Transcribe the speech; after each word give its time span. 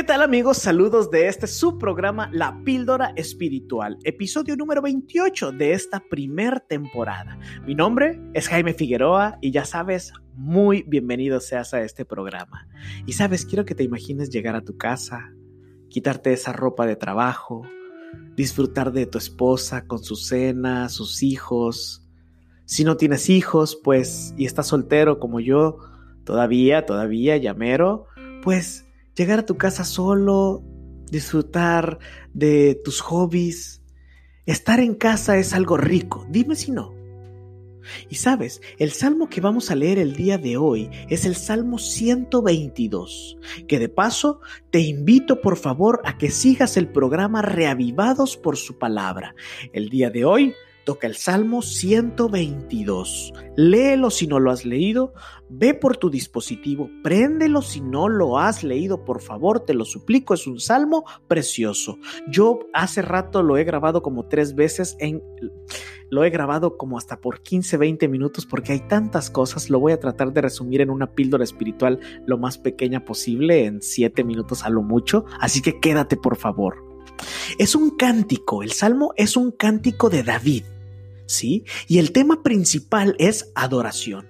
¿Qué 0.00 0.04
tal 0.04 0.22
amigos? 0.22 0.56
Saludos 0.56 1.10
de 1.10 1.28
este 1.28 1.46
subprograma 1.46 2.30
La 2.32 2.58
Píldora 2.64 3.12
Espiritual, 3.16 3.98
episodio 4.02 4.56
número 4.56 4.80
28 4.80 5.52
de 5.52 5.74
esta 5.74 6.00
primer 6.00 6.60
temporada. 6.60 7.38
Mi 7.66 7.74
nombre 7.74 8.18
es 8.32 8.48
Jaime 8.48 8.72
Figueroa 8.72 9.36
y 9.42 9.50
ya 9.50 9.66
sabes, 9.66 10.14
muy 10.36 10.84
bienvenido 10.84 11.38
seas 11.38 11.74
a 11.74 11.82
este 11.82 12.06
programa. 12.06 12.66
Y 13.04 13.12
sabes, 13.12 13.44
quiero 13.44 13.66
que 13.66 13.74
te 13.74 13.82
imagines 13.82 14.30
llegar 14.30 14.56
a 14.56 14.64
tu 14.64 14.78
casa, 14.78 15.34
quitarte 15.90 16.32
esa 16.32 16.54
ropa 16.54 16.86
de 16.86 16.96
trabajo, 16.96 17.66
disfrutar 18.36 18.92
de 18.92 19.04
tu 19.04 19.18
esposa 19.18 19.86
con 19.86 20.02
su 20.02 20.16
cena, 20.16 20.88
sus 20.88 21.22
hijos. 21.22 22.08
Si 22.64 22.84
no 22.84 22.96
tienes 22.96 23.28
hijos, 23.28 23.78
pues, 23.84 24.32
y 24.38 24.46
estás 24.46 24.68
soltero 24.68 25.18
como 25.18 25.40
yo, 25.40 25.76
todavía, 26.24 26.86
todavía, 26.86 27.36
llamero, 27.36 28.06
pues 28.42 28.86
llegar 29.20 29.40
a 29.40 29.44
tu 29.44 29.58
casa 29.58 29.84
solo, 29.84 30.62
disfrutar 31.10 31.98
de 32.32 32.80
tus 32.82 33.02
hobbies. 33.02 33.82
Estar 34.46 34.80
en 34.80 34.94
casa 34.94 35.36
es 35.36 35.52
algo 35.52 35.76
rico, 35.76 36.26
dime 36.30 36.56
si 36.56 36.72
no. 36.72 36.94
Y 38.08 38.14
sabes, 38.14 38.62
el 38.78 38.92
salmo 38.92 39.28
que 39.28 39.42
vamos 39.42 39.70
a 39.70 39.74
leer 39.74 39.98
el 39.98 40.16
día 40.16 40.38
de 40.38 40.56
hoy 40.56 40.88
es 41.10 41.26
el 41.26 41.36
Salmo 41.36 41.78
122, 41.78 43.36
que 43.68 43.78
de 43.78 43.90
paso 43.90 44.40
te 44.70 44.80
invito 44.80 45.42
por 45.42 45.58
favor 45.58 46.00
a 46.04 46.16
que 46.16 46.30
sigas 46.30 46.78
el 46.78 46.88
programa 46.88 47.42
Reavivados 47.42 48.38
por 48.38 48.56
su 48.56 48.78
palabra. 48.78 49.34
El 49.74 49.90
día 49.90 50.08
de 50.08 50.24
hoy 50.24 50.54
toca 50.90 51.06
el 51.06 51.14
Salmo 51.14 51.62
122. 51.62 53.32
Léelo 53.54 54.10
si 54.10 54.26
no 54.26 54.40
lo 54.40 54.50
has 54.50 54.64
leído, 54.64 55.14
ve 55.48 55.72
por 55.72 55.96
tu 55.96 56.10
dispositivo, 56.10 56.90
préndelo 57.04 57.62
si 57.62 57.80
no 57.80 58.08
lo 58.08 58.40
has 58.40 58.64
leído, 58.64 59.04
por 59.04 59.20
favor, 59.20 59.60
te 59.60 59.72
lo 59.72 59.84
suplico, 59.84 60.34
es 60.34 60.48
un 60.48 60.58
salmo 60.58 61.04
precioso. 61.28 61.96
Yo 62.26 62.58
hace 62.74 63.02
rato 63.02 63.44
lo 63.44 63.56
he 63.56 63.62
grabado 63.62 64.02
como 64.02 64.26
tres 64.26 64.56
veces 64.56 64.96
en... 64.98 65.22
Lo 66.10 66.24
he 66.24 66.30
grabado 66.30 66.76
como 66.76 66.98
hasta 66.98 67.20
por 67.20 67.40
15, 67.40 67.76
20 67.76 68.08
minutos 68.08 68.44
porque 68.44 68.72
hay 68.72 68.80
tantas 68.80 69.30
cosas. 69.30 69.70
Lo 69.70 69.78
voy 69.78 69.92
a 69.92 70.00
tratar 70.00 70.32
de 70.32 70.40
resumir 70.40 70.80
en 70.80 70.90
una 70.90 71.12
píldora 71.12 71.44
espiritual 71.44 72.00
lo 72.26 72.36
más 72.36 72.58
pequeña 72.58 73.04
posible, 73.04 73.66
en 73.66 73.80
7 73.80 74.24
minutos 74.24 74.64
a 74.64 74.70
lo 74.70 74.82
mucho. 74.82 75.24
Así 75.38 75.62
que 75.62 75.78
quédate 75.78 76.16
por 76.16 76.34
favor. 76.34 76.90
Es 77.58 77.76
un 77.76 77.90
cántico, 77.90 78.64
el 78.64 78.72
salmo 78.72 79.12
es 79.16 79.36
un 79.36 79.52
cántico 79.52 80.10
de 80.10 80.24
David. 80.24 80.64
¿Sí? 81.30 81.64
Y 81.88 81.98
el 81.98 82.12
tema 82.12 82.42
principal 82.42 83.14
es 83.18 83.52
adoración. 83.54 84.28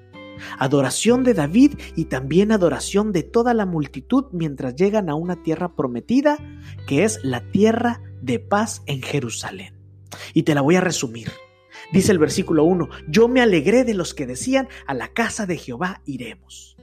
Adoración 0.58 1.22
de 1.22 1.34
David 1.34 1.72
y 1.96 2.06
también 2.06 2.50
adoración 2.50 3.12
de 3.12 3.22
toda 3.22 3.52
la 3.52 3.66
multitud 3.66 4.26
mientras 4.32 4.74
llegan 4.74 5.10
a 5.10 5.14
una 5.14 5.42
tierra 5.42 5.74
prometida, 5.74 6.38
que 6.86 7.04
es 7.04 7.20
la 7.22 7.40
tierra 7.50 8.00
de 8.22 8.38
paz 8.38 8.82
en 8.86 9.02
Jerusalén. 9.02 9.74
Y 10.32 10.44
te 10.44 10.54
la 10.54 10.62
voy 10.62 10.76
a 10.76 10.80
resumir. 10.80 11.30
Dice 11.92 12.12
el 12.12 12.18
versículo 12.18 12.64
1, 12.64 12.88
yo 13.08 13.28
me 13.28 13.40
alegré 13.40 13.84
de 13.84 13.94
los 13.94 14.14
que 14.14 14.26
decían, 14.26 14.68
a 14.86 14.94
la 14.94 15.08
casa 15.08 15.46
de 15.46 15.56
Jehová 15.56 16.02
iremos 16.06 16.76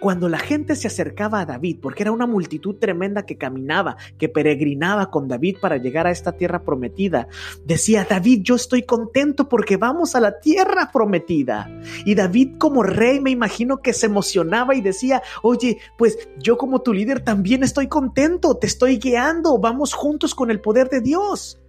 cuando 0.00 0.28
la 0.28 0.38
gente 0.38 0.74
se 0.74 0.88
acercaba 0.88 1.40
a 1.40 1.46
David, 1.46 1.78
porque 1.80 2.02
era 2.02 2.12
una 2.12 2.26
multitud 2.26 2.76
tremenda 2.76 3.26
que 3.26 3.36
caminaba, 3.36 3.96
que 4.18 4.28
peregrinaba 4.28 5.10
con 5.10 5.28
David 5.28 5.58
para 5.60 5.76
llegar 5.76 6.06
a 6.06 6.10
esta 6.10 6.32
tierra 6.32 6.64
prometida, 6.64 7.28
decía, 7.64 8.06
David, 8.08 8.40
yo 8.42 8.56
estoy 8.56 8.82
contento 8.82 9.48
porque 9.48 9.76
vamos 9.76 10.14
a 10.14 10.20
la 10.20 10.40
tierra 10.40 10.90
prometida. 10.92 11.70
Y 12.04 12.14
David 12.14 12.56
como 12.58 12.82
rey 12.82 13.20
me 13.20 13.30
imagino 13.30 13.82
que 13.82 13.92
se 13.92 14.06
emocionaba 14.06 14.74
y 14.74 14.80
decía, 14.80 15.22
oye, 15.42 15.78
pues 15.98 16.18
yo 16.38 16.56
como 16.56 16.80
tu 16.80 16.92
líder 16.92 17.20
también 17.20 17.62
estoy 17.62 17.86
contento, 17.86 18.56
te 18.56 18.66
estoy 18.66 18.98
guiando, 18.98 19.58
vamos 19.58 19.92
juntos 19.92 20.34
con 20.34 20.50
el 20.50 20.60
poder 20.60 20.88
de 20.88 21.00
Dios. 21.00 21.60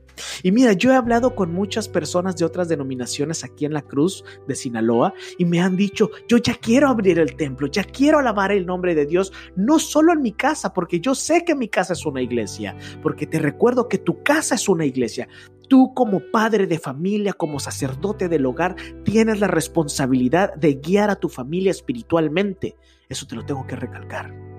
Y 0.43 0.51
mira, 0.51 0.73
yo 0.73 0.91
he 0.91 0.95
hablado 0.95 1.35
con 1.35 1.53
muchas 1.53 1.87
personas 1.87 2.35
de 2.35 2.45
otras 2.45 2.67
denominaciones 2.69 3.43
aquí 3.43 3.65
en 3.65 3.73
la 3.73 3.81
Cruz 3.81 4.23
de 4.47 4.55
Sinaloa 4.55 5.13
y 5.37 5.45
me 5.45 5.61
han 5.61 5.75
dicho, 5.75 6.09
yo 6.27 6.37
ya 6.37 6.55
quiero 6.55 6.89
abrir 6.89 7.19
el 7.19 7.35
templo, 7.35 7.67
ya 7.67 7.83
quiero 7.83 8.19
alabar 8.19 8.51
el 8.51 8.65
nombre 8.65 8.95
de 8.95 9.05
Dios, 9.05 9.31
no 9.55 9.79
solo 9.79 10.13
en 10.13 10.21
mi 10.21 10.33
casa, 10.33 10.73
porque 10.73 10.99
yo 10.99 11.15
sé 11.15 11.43
que 11.45 11.55
mi 11.55 11.67
casa 11.67 11.93
es 11.93 12.05
una 12.05 12.21
iglesia, 12.21 12.75
porque 13.01 13.27
te 13.27 13.39
recuerdo 13.39 13.87
que 13.87 13.97
tu 13.97 14.23
casa 14.23 14.55
es 14.55 14.67
una 14.69 14.85
iglesia. 14.85 15.27
Tú 15.67 15.93
como 15.93 16.19
padre 16.31 16.67
de 16.67 16.79
familia, 16.79 17.33
como 17.33 17.59
sacerdote 17.59 18.27
del 18.27 18.45
hogar, 18.45 18.75
tienes 19.05 19.39
la 19.39 19.47
responsabilidad 19.47 20.53
de 20.55 20.73
guiar 20.75 21.09
a 21.09 21.15
tu 21.15 21.29
familia 21.29 21.71
espiritualmente. 21.71 22.75
Eso 23.07 23.25
te 23.25 23.35
lo 23.35 23.45
tengo 23.45 23.65
que 23.65 23.77
recalcar. 23.77 24.50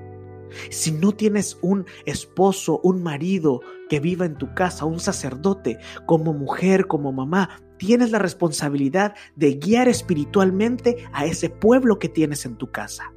Si 0.71 0.93
no 0.93 1.13
tienes 1.13 1.59
un 1.63 1.87
esposo, 2.07 2.81
un 2.83 3.03
marido 3.03 3.61
que 3.89 4.01
viva 4.01 4.25
en 4.25 4.37
tu 4.37 4.55
casa, 4.55 4.85
un 4.85 5.01
sacerdote, 5.01 5.79
como 6.07 6.33
mujer, 6.33 6.87
como 6.87 7.13
mamá, 7.13 7.51
tienes 7.79 8.11
la 8.11 8.19
responsabilidad 8.19 9.15
de 9.37 9.55
guiar 9.55 9.89
espiritualmente 9.89 11.09
a 11.13 11.27
ese 11.27 11.51
pueblo 11.51 11.99
que 11.99 12.09
tienes 12.09 12.47
en 12.47 12.57
tu 12.57 12.71
casa. 12.71 13.13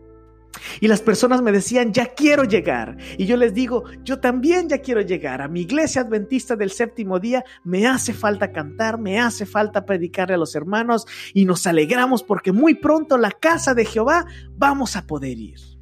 Y 0.80 0.88
las 0.88 1.02
personas 1.02 1.42
me 1.42 1.52
decían, 1.52 1.94
ya 1.94 2.14
quiero 2.14 2.44
llegar. 2.44 2.98
Y 3.18 3.26
yo 3.26 3.38
les 3.38 3.54
digo, 3.54 3.84
yo 4.04 4.20
también 4.20 4.70
ya 4.70 4.80
quiero 4.80 5.02
llegar. 5.02 5.42
A 5.42 5.48
mi 5.48 5.62
iglesia 5.62 6.02
adventista 6.02 6.56
del 6.56 6.72
séptimo 6.72 7.20
día 7.20 7.44
me 7.64 7.88
hace 7.88 8.14
falta 8.14 8.52
cantar, 8.52 9.00
me 9.00 9.20
hace 9.20 9.46
falta 9.46 9.86
predicarle 9.86 10.36
a 10.36 10.40
los 10.40 10.56
hermanos 10.56 11.06
y 11.34 11.46
nos 11.46 11.68
alegramos 11.68 12.24
porque 12.24 12.52
muy 12.52 12.76
pronto 12.76 13.18
la 13.18 13.32
casa 13.32 13.74
de 13.74 13.86
Jehová 13.86 14.26
vamos 14.58 14.96
a 14.96 15.06
poder 15.06 15.38
ir. 15.38 15.75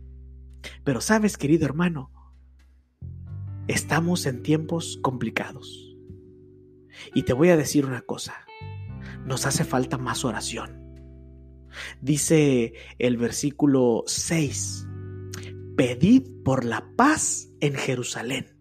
Pero 0.84 1.02
sabes, 1.02 1.38
querido 1.38 1.66
hermano, 1.66 2.12
estamos 3.68 4.26
en 4.26 4.44
tiempos 4.44 5.00
complicados. 5.02 5.96
Y 7.14 7.24
te 7.24 7.34
voy 7.34 7.50
a 7.50 7.58
decir 7.58 7.86
una 7.86 8.02
cosa, 8.02 8.46
nos 9.26 9.46
hace 9.46 9.64
falta 9.64 9.98
más 9.98 10.26
oración. 10.26 10.82
Dice 12.02 12.74
el 13.00 13.18
versículo 13.18 14.04
6, 14.06 14.88
pedid 15.76 16.28
por 16.44 16.66
la 16.66 16.88
paz 16.96 17.50
en 17.62 17.74
Jerusalén 17.74 18.53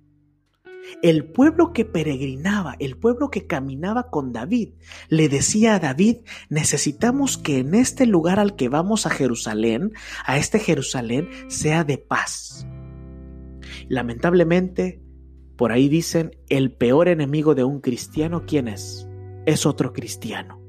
el 1.03 1.25
pueblo 1.25 1.73
que 1.73 1.85
peregrinaba, 1.85 2.77
el 2.79 2.97
pueblo 2.97 3.31
que 3.31 3.47
caminaba 3.47 4.11
con 4.11 4.33
David, 4.33 4.71
le 5.09 5.29
decía 5.29 5.75
a 5.75 5.79
David, 5.79 6.19
necesitamos 6.49 7.39
que 7.39 7.59
en 7.59 7.75
este 7.75 8.07
lugar 8.07 8.39
al 8.39 8.57
que 8.57 8.69
vamos 8.69 9.07
a 9.07 9.11
Jerusalén, 9.11 9.93
a 10.25 10.39
este 10.39 10.59
Jerusalén, 10.59 11.29
sea 11.49 11.85
de 11.85 11.99
paz. 11.99 12.67
Lamentablemente, 13.89 15.03
por 15.57 15.73
ahí 15.73 15.89
dicen, 15.89 16.37
el 16.49 16.73
peor 16.73 17.09
enemigo 17.09 17.55
de 17.55 17.65
un 17.65 17.81
cristiano, 17.81 18.45
¿quién 18.47 18.69
es? 18.69 19.09
Es 19.47 19.67
otro 19.67 19.93
cristiano. 19.93 20.62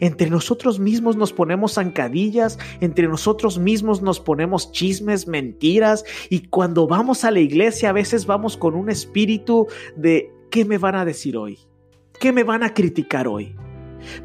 Entre 0.00 0.30
nosotros 0.30 0.78
mismos 0.78 1.16
nos 1.16 1.32
ponemos 1.32 1.74
zancadillas, 1.74 2.58
entre 2.80 3.08
nosotros 3.08 3.58
mismos 3.58 4.02
nos 4.02 4.20
ponemos 4.20 4.72
chismes, 4.72 5.26
mentiras, 5.26 6.04
y 6.28 6.48
cuando 6.48 6.86
vamos 6.86 7.24
a 7.24 7.30
la 7.30 7.40
iglesia 7.40 7.90
a 7.90 7.92
veces 7.92 8.26
vamos 8.26 8.56
con 8.56 8.74
un 8.74 8.90
espíritu 8.90 9.66
de 9.96 10.32
¿qué 10.50 10.64
me 10.64 10.78
van 10.78 10.94
a 10.94 11.04
decir 11.04 11.36
hoy? 11.36 11.58
¿Qué 12.18 12.32
me 12.32 12.44
van 12.44 12.62
a 12.62 12.74
criticar 12.74 13.26
hoy? 13.26 13.54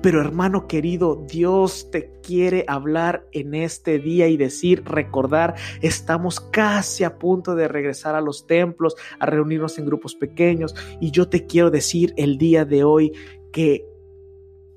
Pero 0.01 0.21
hermano 0.21 0.67
querido, 0.67 1.25
Dios 1.29 1.89
te 1.91 2.11
quiere 2.23 2.65
hablar 2.67 3.27
en 3.31 3.53
este 3.53 3.99
día 3.99 4.27
y 4.27 4.37
decir, 4.37 4.83
recordar, 4.85 5.55
estamos 5.81 6.39
casi 6.39 7.03
a 7.03 7.17
punto 7.17 7.55
de 7.55 7.67
regresar 7.67 8.15
a 8.15 8.21
los 8.21 8.47
templos, 8.47 8.95
a 9.19 9.25
reunirnos 9.25 9.77
en 9.77 9.85
grupos 9.85 10.15
pequeños. 10.15 10.75
Y 10.99 11.11
yo 11.11 11.27
te 11.29 11.45
quiero 11.45 11.71
decir 11.71 12.13
el 12.17 12.37
día 12.37 12.65
de 12.65 12.83
hoy 12.83 13.11
que 13.51 13.85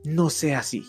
no 0.09 0.31
sea 0.31 0.61
así. 0.61 0.85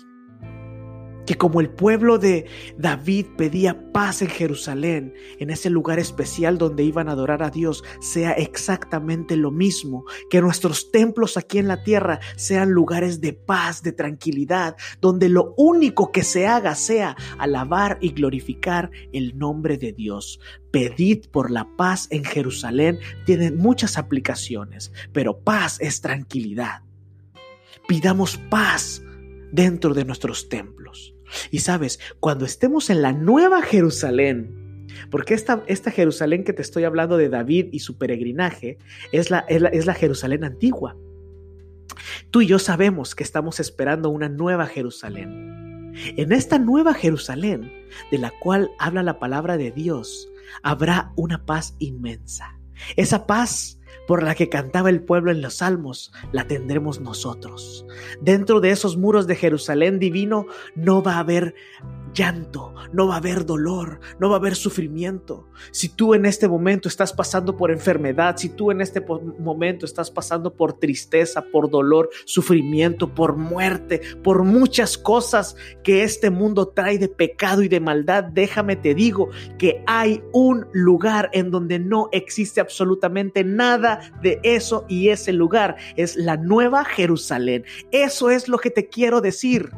Que 1.26 1.36
como 1.36 1.62
el 1.62 1.70
pueblo 1.70 2.18
de 2.18 2.48
David 2.80 3.28
pedía 3.38 3.92
paz 3.92 4.24
en 4.24 4.30
Jerusalén, 4.30 5.14
en 5.38 5.52
ese 5.52 5.70
lugar 5.70 6.00
especial 6.00 6.58
donde 6.58 6.84
iban 6.84 7.08
a 7.08 7.12
adorar 7.12 7.44
a 7.44 7.52
Dios, 7.52 7.84
sea 8.02 8.32
exactamente 8.32 9.36
lo 9.36 9.52
mismo. 9.52 10.06
Que 10.32 10.42
nuestros 10.42 10.90
templos 10.90 11.38
aquí 11.38 11.60
en 11.60 11.68
la 11.68 11.84
tierra 11.84 12.20
sean 12.36 12.72
lugares 12.72 13.22
de 13.22 13.34
paz, 13.34 13.84
de 13.84 13.92
tranquilidad, 13.92 14.76
donde 15.02 15.30
lo 15.30 15.54
único 15.56 16.12
que 16.12 16.24
se 16.24 16.48
haga 16.48 16.74
sea 16.74 17.16
alabar 17.38 18.00
y 18.02 18.10
glorificar 18.14 18.90
el 19.14 19.38
nombre 19.38 19.78
de 19.78 19.94
Dios. 19.94 20.40
Pedid 20.72 21.28
por 21.28 21.52
la 21.52 21.68
paz 21.78 22.08
en 22.10 22.24
Jerusalén 22.24 22.98
tiene 23.28 23.52
muchas 23.52 24.00
aplicaciones, 24.00 24.92
pero 25.14 25.42
paz 25.42 25.78
es 25.80 26.02
tranquilidad. 26.02 26.82
Pidamos 27.88 28.38
paz 28.50 29.04
dentro 29.52 29.94
de 29.94 30.06
nuestros 30.06 30.50
templos. 30.50 31.16
Y 31.52 31.60
sabes, 31.60 32.00
cuando 32.20 32.46
estemos 32.46 32.90
en 32.90 33.02
la 33.02 33.14
nueva 33.14 33.62
Jerusalén, 33.62 34.88
porque 35.12 35.34
esta, 35.34 35.64
esta 35.68 35.92
Jerusalén 35.92 36.44
que 36.44 36.54
te 36.54 36.62
estoy 36.62 36.84
hablando 36.84 37.18
de 37.18 37.30
David 37.30 37.68
y 37.72 37.80
su 37.80 37.98
peregrinaje 37.98 38.78
es 39.12 39.30
la, 39.30 39.40
es 39.48 39.62
la, 39.62 39.70
es 39.70 39.86
la 39.86 39.94
Jerusalén 39.94 40.44
antigua. 40.44 40.98
Tú 42.32 42.42
y 42.42 42.48
yo 42.48 42.60
sabemos 42.60 43.16
que 43.16 43.24
estamos 43.24 43.60
esperando 43.60 44.10
una 44.10 44.30
nueva 44.30 44.66
Jerusalén. 44.68 45.94
En 46.18 46.32
esta 46.32 46.60
nueva 46.60 46.94
Jerusalén, 46.94 47.72
de 48.12 48.18
la 48.18 48.32
cual 48.40 48.72
habla 48.80 49.04
la 49.04 49.20
palabra 49.20 49.58
de 49.58 49.72
Dios, 49.72 50.30
habrá 50.64 51.12
una 51.16 51.46
paz 51.46 51.76
inmensa. 51.80 52.60
Esa 52.96 53.28
paz 53.28 53.79
por 54.08 54.24
la 54.24 54.36
que 54.36 54.50
cantaba 54.50 54.90
el 54.90 55.02
pueblo 55.02 55.32
en 55.32 55.42
los 55.42 55.56
salmos, 55.56 56.12
la 56.32 56.48
tendremos 56.48 57.00
nosotros. 57.00 57.86
Dentro 58.22 58.60
de 58.60 58.72
esos 58.72 58.98
muros 58.98 59.28
de 59.28 59.36
Jerusalén 59.36 60.00
divino 60.00 60.48
no 60.76 61.04
va 61.04 61.16
a 61.16 61.20
haber 61.20 61.56
llanto, 62.14 62.74
no 62.92 63.08
va 63.08 63.16
a 63.16 63.18
haber 63.18 63.46
dolor, 63.46 64.00
no 64.20 64.30
va 64.30 64.36
a 64.36 64.40
haber 64.40 64.56
sufrimiento. 64.56 65.48
Si 65.72 65.90
tú 65.90 66.14
en 66.14 66.26
este 66.26 66.48
momento 66.48 66.88
estás 66.88 67.14
pasando 67.14 67.56
por 67.56 67.72
enfermedad, 67.72 68.38
si 68.38 68.50
tú 68.50 68.72
en 68.72 68.82
este 68.82 69.02
momento 69.40 69.86
estás 69.86 70.12
pasando 70.12 70.54
por 70.54 70.74
tristeza, 70.74 71.44
por 71.52 71.70
dolor, 71.70 72.10
sufrimiento, 72.26 73.14
por 73.14 73.36
muerte, 73.36 74.02
por 74.24 74.44
muchas 74.44 74.98
cosas 74.98 75.56
que 75.84 76.04
este 76.04 76.30
mundo 76.30 76.68
trae 76.70 76.98
de 76.98 77.10
pecado 77.10 77.64
y 77.64 77.68
de 77.68 77.80
maldad, 77.80 78.24
déjame 78.24 78.76
te 78.76 78.94
digo 78.94 79.30
que 79.58 79.84
hay 79.88 80.24
un 80.34 80.68
lugar 80.74 81.30
en 81.34 81.52
donde 81.52 81.80
no 81.80 82.10
existe 82.12 82.62
absolutamente 82.62 83.44
nada 83.44 84.12
de 84.22 84.40
eso 84.44 84.86
y 84.88 85.10
ese 85.10 85.34
lugar 85.34 85.78
es 85.96 86.16
la 86.16 86.38
nueva 86.38 86.86
Jerusalén. 86.86 87.66
Eso 87.92 88.30
es 88.30 88.48
lo 88.48 88.58
que 88.58 88.70
te 88.70 88.88
quiero 88.88 89.22
decir. 89.22 89.72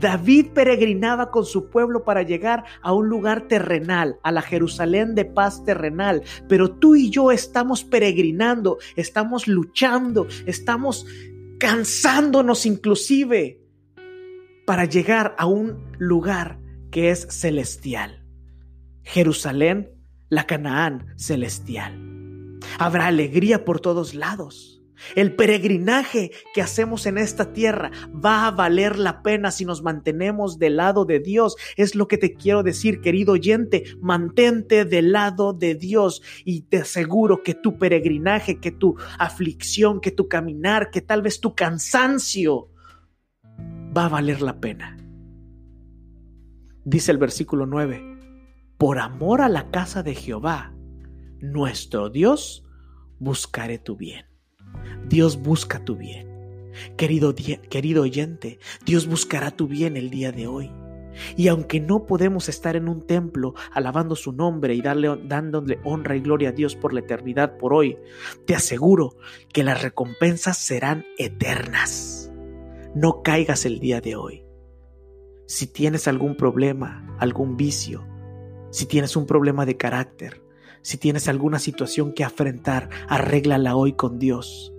David 0.00 0.48
peregrinaba 0.54 1.30
con 1.30 1.44
su 1.44 1.68
pueblo 1.68 2.04
para 2.04 2.22
llegar 2.22 2.64
a 2.82 2.92
un 2.92 3.08
lugar 3.08 3.42
terrenal, 3.42 4.18
a 4.22 4.32
la 4.32 4.42
Jerusalén 4.42 5.14
de 5.14 5.26
paz 5.26 5.64
terrenal, 5.64 6.22
pero 6.48 6.70
tú 6.70 6.96
y 6.96 7.10
yo 7.10 7.30
estamos 7.30 7.84
peregrinando, 7.84 8.78
estamos 8.96 9.46
luchando, 9.46 10.26
estamos 10.46 11.06
cansándonos 11.58 12.64
inclusive 12.64 13.60
para 14.66 14.86
llegar 14.86 15.34
a 15.38 15.46
un 15.46 15.84
lugar 15.98 16.58
que 16.90 17.10
es 17.10 17.26
celestial. 17.28 18.24
Jerusalén, 19.02 19.90
la 20.28 20.46
Canaán 20.46 21.12
celestial. 21.16 22.58
Habrá 22.78 23.06
alegría 23.06 23.64
por 23.64 23.80
todos 23.80 24.14
lados. 24.14 24.79
El 25.14 25.34
peregrinaje 25.34 26.30
que 26.54 26.62
hacemos 26.62 27.06
en 27.06 27.18
esta 27.18 27.52
tierra 27.52 27.90
va 28.12 28.46
a 28.46 28.50
valer 28.50 28.98
la 28.98 29.22
pena 29.22 29.50
si 29.50 29.64
nos 29.64 29.82
mantenemos 29.82 30.58
del 30.58 30.76
lado 30.76 31.04
de 31.04 31.20
Dios. 31.20 31.56
Es 31.76 31.94
lo 31.94 32.08
que 32.08 32.18
te 32.18 32.34
quiero 32.34 32.62
decir, 32.62 33.00
querido 33.00 33.32
oyente. 33.32 33.84
Mantente 34.00 34.84
del 34.84 35.12
lado 35.12 35.52
de 35.52 35.74
Dios 35.74 36.22
y 36.44 36.62
te 36.62 36.78
aseguro 36.78 37.42
que 37.42 37.54
tu 37.54 37.78
peregrinaje, 37.78 38.60
que 38.60 38.70
tu 38.70 38.96
aflicción, 39.18 40.00
que 40.00 40.10
tu 40.10 40.28
caminar, 40.28 40.90
que 40.90 41.00
tal 41.00 41.22
vez 41.22 41.40
tu 41.40 41.54
cansancio 41.54 42.68
va 43.96 44.06
a 44.06 44.08
valer 44.08 44.42
la 44.42 44.60
pena. 44.60 44.96
Dice 46.84 47.12
el 47.12 47.18
versículo 47.18 47.66
9, 47.66 48.02
por 48.78 48.98
amor 48.98 49.42
a 49.42 49.48
la 49.48 49.70
casa 49.70 50.02
de 50.02 50.14
Jehová, 50.14 50.72
nuestro 51.40 52.08
Dios, 52.08 52.64
buscaré 53.18 53.78
tu 53.78 53.96
bien. 53.96 54.29
Dios 55.10 55.42
busca 55.42 55.84
tu 55.84 55.96
bien. 55.96 56.28
Querido, 56.96 57.34
querido 57.34 58.02
oyente, 58.02 58.60
Dios 58.86 59.08
buscará 59.08 59.50
tu 59.50 59.66
bien 59.66 59.96
el 59.96 60.08
día 60.08 60.30
de 60.30 60.46
hoy. 60.46 60.70
Y 61.36 61.48
aunque 61.48 61.80
no 61.80 62.06
podemos 62.06 62.48
estar 62.48 62.76
en 62.76 62.88
un 62.88 63.04
templo 63.04 63.54
alabando 63.72 64.14
su 64.14 64.30
nombre 64.30 64.72
y 64.72 64.80
dándole 64.80 65.80
honra 65.82 66.14
y 66.14 66.20
gloria 66.20 66.50
a 66.50 66.52
Dios 66.52 66.76
por 66.76 66.92
la 66.92 67.00
eternidad 67.00 67.56
por 67.58 67.74
hoy, 67.74 67.98
te 68.46 68.54
aseguro 68.54 69.16
que 69.52 69.64
las 69.64 69.82
recompensas 69.82 70.58
serán 70.58 71.04
eternas. 71.18 72.30
No 72.94 73.22
caigas 73.24 73.66
el 73.66 73.80
día 73.80 74.00
de 74.00 74.14
hoy. 74.14 74.44
Si 75.46 75.66
tienes 75.66 76.06
algún 76.06 76.36
problema, 76.36 77.16
algún 77.18 77.56
vicio, 77.56 78.06
si 78.70 78.86
tienes 78.86 79.16
un 79.16 79.26
problema 79.26 79.66
de 79.66 79.76
carácter, 79.76 80.40
si 80.82 80.98
tienes 80.98 81.26
alguna 81.26 81.58
situación 81.58 82.12
que 82.12 82.22
afrontar, 82.22 82.88
arréglala 83.08 83.74
hoy 83.74 83.94
con 83.94 84.20
Dios. 84.20 84.72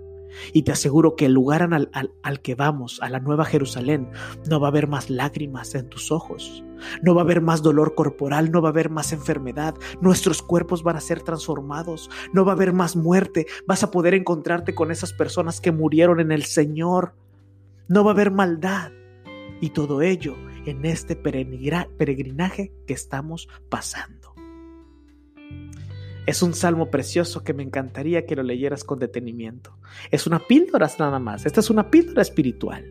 Y 0.54 0.63
te 0.63 0.72
aseguro 0.72 1.16
que 1.16 1.25
el 1.25 1.33
lugar 1.33 1.62
al, 1.62 1.89
al, 2.24 2.42
que 2.42 2.56
vamos, 2.56 3.00
a 3.01 3.10
la 3.10 3.19
Nueva 3.19 3.45
Jerusalén, 3.45 4.10
no 4.50 4.60
va 4.60 4.68
a 4.68 4.72
haber 4.72 4.88
más 4.88 5.10
lágrimas 5.10 5.75
en 5.75 5.89
tus 5.89 6.12
ojos, 6.12 6.63
no 7.01 7.13
va 7.13 7.22
a 7.22 7.24
haber 7.24 7.42
más 7.42 7.62
dolor 7.62 7.95
corporal, 7.95 8.51
no 8.51 8.62
va 8.62 8.69
a 8.69 8.72
haber 8.72 8.89
más 8.89 9.13
enfermedad, 9.13 9.75
nuestros 10.01 10.42
cuerpos 10.42 10.83
van 10.83 10.95
a 10.95 11.01
ser 11.01 11.22
transformados, 11.22 12.10
no 12.33 12.45
va 12.45 12.54
a 12.54 12.56
haber 12.56 12.74
más 12.74 12.95
muerte, 12.95 13.48
vas 13.68 13.83
a 13.83 13.92
poder 13.92 14.13
encontrarte 14.13 14.74
con 14.74 14.92
esas 14.92 15.13
personas 15.13 15.62
que 15.62 15.72
murieron 15.72 16.19
en 16.19 16.31
el 16.31 16.44
Señor, 16.44 17.13
no 17.88 18.04
va 18.04 18.12
a 18.12 18.13
haber 18.13 18.31
maldad. 18.31 18.92
Y 19.60 19.69
todo 19.69 20.01
ello 20.01 20.36
en 20.66 20.86
este 20.86 21.16
peregrinaje 21.16 22.72
que 22.88 22.94
estamos 22.94 23.48
pasando. 23.69 24.21
Es 26.28 26.44
un 26.44 26.54
salmo 26.54 26.92
precioso 26.92 27.44
que 27.44 27.54
me 27.54 27.64
encantaría 27.64 28.28
que 28.28 28.36
lo 28.36 28.44
leyeras 28.44 28.84
con 28.84 29.00
detenimiento. 29.00 29.78
Es 30.12 30.28
una 30.28 30.40
píldora 30.40 30.90
nada 31.00 31.20
más. 31.20 31.46
Esta 31.48 31.62
es 31.62 31.70
una 31.72 31.90
píldora 31.90 32.22
espiritual. 32.22 32.86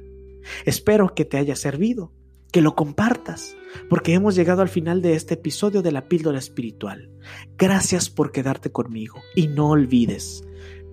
Espero 0.64 1.14
que 1.14 1.24
te 1.24 1.36
haya 1.36 1.54
servido, 1.54 2.12
que 2.50 2.60
lo 2.60 2.74
compartas, 2.74 3.56
porque 3.88 4.14
hemos 4.14 4.34
llegado 4.34 4.62
al 4.62 4.68
final 4.68 5.00
de 5.00 5.14
este 5.14 5.34
episodio 5.34 5.80
de 5.80 5.92
la 5.92 6.08
píldora 6.08 6.38
espiritual. 6.38 7.10
Gracias 7.56 8.10
por 8.10 8.32
quedarte 8.32 8.72
conmigo 8.72 9.20
y 9.36 9.46
no 9.46 9.68
olvides, 9.70 10.42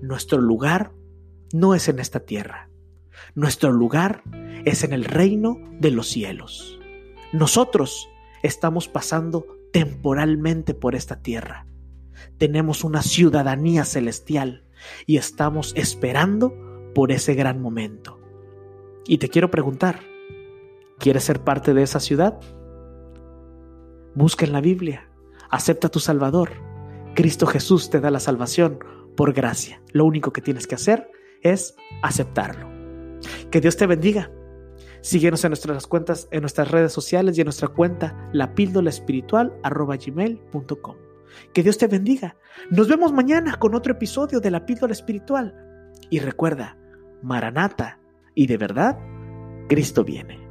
nuestro 0.02 0.40
lugar 0.40 0.92
no 1.54 1.74
es 1.74 1.90
en 1.90 1.98
esta 1.98 2.20
tierra. 2.20 2.70
Nuestro 3.34 3.72
lugar 3.72 4.22
es 4.64 4.84
en 4.84 4.94
el 4.94 5.06
reino 5.06 5.58
de 5.80 5.90
los 5.90 6.08
cielos. 6.08 6.80
Nosotros 7.34 8.08
estamos 8.44 8.88
pasando 8.88 9.48
temporalmente 9.72 10.76
por 10.76 10.94
esta 10.94 11.22
tierra 11.22 11.66
tenemos 12.38 12.84
una 12.84 13.02
ciudadanía 13.02 13.86
celestial 13.86 14.64
y 15.06 15.18
estamos 15.18 15.74
esperando 15.76 16.54
por 16.94 17.12
ese 17.12 17.36
gran 17.36 17.62
momento. 17.62 18.20
Y 19.06 19.20
te 19.20 19.30
quiero 19.30 19.52
preguntar, 19.52 20.02
¿quieres 21.00 21.24
ser 21.24 21.44
parte 21.44 21.74
de 21.74 21.84
esa 21.84 22.00
ciudad? 22.00 22.40
Busca 24.16 24.46
en 24.46 24.52
la 24.52 24.62
Biblia, 24.62 25.10
acepta 25.50 25.88
a 25.88 25.92
tu 25.92 26.00
Salvador. 26.00 26.52
Cristo 27.16 27.48
Jesús 27.48 27.90
te 27.90 28.00
da 28.00 28.12
la 28.12 28.20
salvación 28.20 28.80
por 29.16 29.34
gracia. 29.34 29.82
Lo 29.92 30.06
único 30.06 30.32
que 30.34 30.42
tienes 30.42 30.68
que 30.68 30.76
hacer 30.76 31.10
es 31.42 31.76
aceptarlo. 32.02 32.68
Que 33.52 33.62
Dios 33.62 33.78
te 33.78 33.88
bendiga. 33.88 34.32
Síguenos 35.02 35.44
en 35.44 35.52
nuestras 35.52 35.88
cuentas, 35.88 36.28
en 36.32 36.42
nuestras 36.42 36.70
redes 36.70 36.92
sociales 36.92 37.38
y 37.38 37.42
en 37.42 37.46
nuestra 37.46 37.70
cuenta 37.70 38.30
la 38.34 38.56
píldora 38.56 38.90
espiritual 38.90 39.58
que 41.54 41.64
Dios 41.64 41.78
te 41.78 41.88
bendiga. 41.88 42.36
Nos 42.70 42.88
vemos 42.88 43.12
mañana 43.12 43.56
con 43.58 43.76
otro 43.76 43.94
episodio 43.94 44.40
de 44.40 44.52
la 44.52 44.66
píldora 44.66 44.94
espiritual. 44.94 45.54
Y 46.10 46.20
recuerda, 46.20 46.78
Maranata, 47.22 48.00
y 48.36 48.48
de 48.48 48.58
verdad, 48.58 48.98
Cristo 49.68 50.04
viene. 50.04 50.47